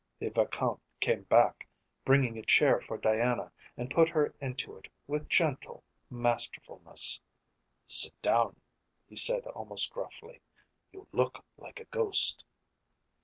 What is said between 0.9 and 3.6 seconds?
came back, bringing a chair for Diana,